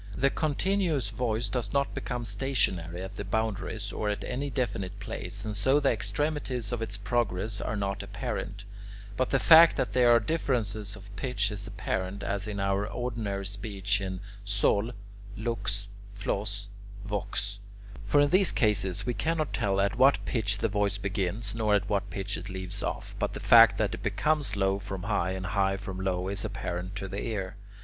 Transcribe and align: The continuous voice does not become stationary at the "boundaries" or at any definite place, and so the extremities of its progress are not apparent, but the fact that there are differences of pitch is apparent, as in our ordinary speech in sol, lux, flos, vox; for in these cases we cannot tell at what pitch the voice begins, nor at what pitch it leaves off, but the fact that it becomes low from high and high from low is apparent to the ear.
The 0.15 0.31
continuous 0.31 1.11
voice 1.11 1.47
does 1.47 1.73
not 1.73 1.93
become 1.93 2.25
stationary 2.25 3.03
at 3.03 3.17
the 3.17 3.23
"boundaries" 3.23 3.93
or 3.93 4.09
at 4.09 4.23
any 4.23 4.49
definite 4.49 4.99
place, 4.99 5.45
and 5.45 5.55
so 5.55 5.79
the 5.79 5.91
extremities 5.91 6.71
of 6.71 6.81
its 6.81 6.97
progress 6.97 7.61
are 7.61 7.75
not 7.75 8.01
apparent, 8.01 8.63
but 9.15 9.29
the 9.29 9.37
fact 9.37 9.77
that 9.77 9.93
there 9.93 10.09
are 10.09 10.19
differences 10.19 10.95
of 10.95 11.15
pitch 11.15 11.51
is 11.51 11.67
apparent, 11.67 12.23
as 12.23 12.47
in 12.47 12.59
our 12.59 12.87
ordinary 12.87 13.45
speech 13.45 14.01
in 14.01 14.21
sol, 14.43 14.89
lux, 15.37 15.87
flos, 16.15 16.67
vox; 17.05 17.59
for 18.03 18.21
in 18.21 18.31
these 18.31 18.51
cases 18.51 19.05
we 19.05 19.13
cannot 19.13 19.53
tell 19.53 19.79
at 19.79 19.99
what 19.99 20.25
pitch 20.25 20.57
the 20.57 20.67
voice 20.67 20.97
begins, 20.97 21.53
nor 21.53 21.75
at 21.75 21.87
what 21.87 22.09
pitch 22.09 22.37
it 22.37 22.49
leaves 22.49 22.81
off, 22.81 23.13
but 23.19 23.35
the 23.35 23.39
fact 23.39 23.77
that 23.77 23.93
it 23.93 24.01
becomes 24.01 24.55
low 24.55 24.79
from 24.79 25.03
high 25.03 25.33
and 25.33 25.45
high 25.45 25.77
from 25.77 25.99
low 25.99 26.27
is 26.27 26.43
apparent 26.43 26.95
to 26.95 27.07
the 27.07 27.21
ear. 27.21 27.55